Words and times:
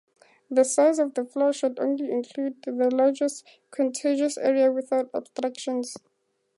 The 0.49 0.63
size 0.63 0.97
of 0.97 1.13
the 1.13 1.23
floor 1.23 1.53
should 1.53 1.79
only 1.79 2.09
include 2.11 2.63
the 2.63 2.71
largest 2.89 3.45
contiguous 3.69 4.35
area 4.35 4.71
without 4.71 5.11
obstructions. 5.13 5.95